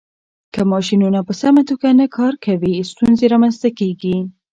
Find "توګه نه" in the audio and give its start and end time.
1.69-2.07